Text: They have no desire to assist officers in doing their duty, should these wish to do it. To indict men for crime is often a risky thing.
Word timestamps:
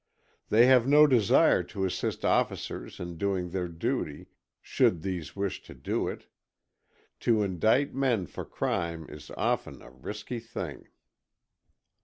They 0.49 0.65
have 0.65 0.87
no 0.87 1.05
desire 1.05 1.61
to 1.61 1.85
assist 1.85 2.25
officers 2.25 2.99
in 2.99 3.17
doing 3.19 3.51
their 3.51 3.67
duty, 3.67 4.29
should 4.59 5.03
these 5.03 5.35
wish 5.35 5.61
to 5.61 5.75
do 5.75 6.07
it. 6.07 6.25
To 7.19 7.43
indict 7.43 7.93
men 7.93 8.25
for 8.25 8.43
crime 8.43 9.05
is 9.09 9.29
often 9.37 9.83
a 9.83 9.91
risky 9.91 10.39
thing. 10.39 10.87